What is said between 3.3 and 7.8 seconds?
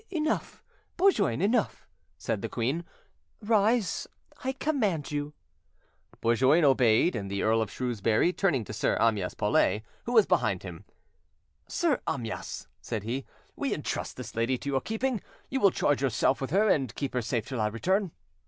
"rise, I command you." Bourgoin obeyed, and the Earl of